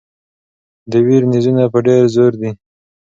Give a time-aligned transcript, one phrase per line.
[0.91, 2.51] د ویر نیزونه په ډېر زور دي.